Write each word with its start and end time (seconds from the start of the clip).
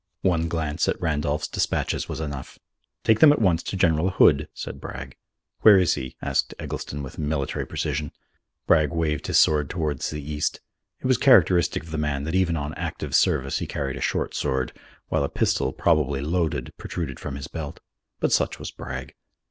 One 0.23 0.47
glance 0.47 0.89
at 0.89 0.99
Randolph's 0.99 1.47
despatches 1.47 2.09
was 2.09 2.19
enough. 2.19 2.57
"Take 3.03 3.19
them 3.19 3.31
at 3.31 3.39
once 3.39 3.61
to 3.61 3.77
General 3.77 4.09
Hood," 4.09 4.47
said 4.51 4.81
Bragg. 4.81 5.15
"Where 5.59 5.77
is 5.77 5.93
he?" 5.93 6.15
asked 6.23 6.55
Eggleston, 6.57 7.03
with 7.03 7.19
military 7.19 7.67
precision. 7.67 8.11
Bragg 8.65 8.89
waved 8.89 9.27
his 9.27 9.37
sword 9.37 9.69
towards 9.69 10.09
the 10.09 10.19
east. 10.19 10.59
It 11.01 11.05
was 11.05 11.19
characteristic 11.19 11.83
of 11.83 11.91
the 11.91 11.99
man 11.99 12.23
that 12.23 12.33
even 12.33 12.57
on 12.57 12.73
active 12.73 13.13
service 13.13 13.59
he 13.59 13.67
carried 13.67 13.95
a 13.95 14.01
short 14.01 14.33
sword, 14.33 14.73
while 15.09 15.23
a 15.23 15.29
pistol, 15.29 15.71
probably 15.71 16.21
loaded, 16.21 16.73
protruded 16.79 17.19
from 17.19 17.35
his 17.35 17.47
belt. 17.47 17.79
But 18.19 18.31
such 18.31 18.57
was 18.57 18.71
Bragg. 18.71 19.13